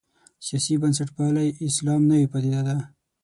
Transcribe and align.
سیاسي 0.45 0.73
بنسټپالی 0.81 1.47
اسلام 1.67 2.01
نوې 2.09 2.27
پدیده 2.31 2.61
ده. 2.67 2.77